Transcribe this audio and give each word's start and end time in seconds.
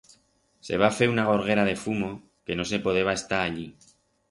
Se 0.69 0.79
va 0.83 0.89
fer 0.99 1.07
una 1.11 1.25
gorguera 1.27 1.67
de 1.69 1.77
fumo 1.83 2.11
que 2.31 2.59
no 2.61 2.67
se 2.73 2.83
podeba 2.89 3.17
estar 3.21 3.45
allí. 3.47 3.71